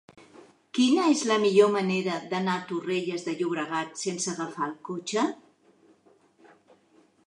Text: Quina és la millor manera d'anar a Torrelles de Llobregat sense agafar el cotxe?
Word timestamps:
Quina 0.77 1.03
és 1.15 1.21
la 1.31 1.37
millor 1.43 1.69
manera 1.75 2.17
d'anar 2.33 2.55
a 2.61 2.65
Torrelles 2.73 3.29
de 3.29 3.37
Llobregat 3.43 4.03
sense 4.07 4.35
agafar 4.35 4.67
el 4.73 4.77
cotxe? 4.91 5.31